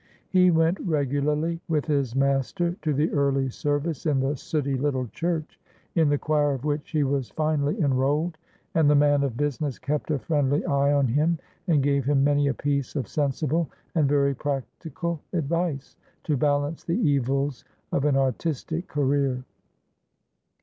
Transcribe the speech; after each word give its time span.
He 0.29 0.49
went 0.49 0.79
regularly 0.79 1.61
with 1.67 1.85
his 1.85 2.15
master 2.15 2.71
to 2.81 2.91
the 2.91 3.11
early 3.11 3.49
service 3.51 4.07
in 4.07 4.19
the 4.19 4.35
sooty 4.35 4.73
little 4.75 5.05
church, 5.09 5.59
in 5.93 6.09
the 6.09 6.17
choir 6.17 6.53
of 6.53 6.65
which 6.65 6.89
he 6.89 7.03
was 7.03 7.29
finally 7.29 7.79
enrolled. 7.79 8.35
And 8.73 8.89
the 8.89 8.95
man 8.95 9.21
of 9.21 9.37
business 9.37 9.77
kept 9.77 10.09
a 10.09 10.17
friendly 10.17 10.65
eye 10.65 10.91
on 10.91 11.07
him, 11.09 11.37
and 11.67 11.83
gave 11.83 12.03
him 12.05 12.23
many 12.23 12.47
a 12.47 12.53
piece 12.55 12.95
of 12.95 13.07
sensible 13.07 13.69
and 13.93 14.09
very 14.09 14.33
practical 14.33 15.21
advice, 15.33 15.97
to 16.23 16.35
balance 16.35 16.83
the 16.83 16.97
evils 16.97 17.63
of 17.91 18.03
an 18.05 18.15
artistic 18.17 18.87
career. 18.87 19.43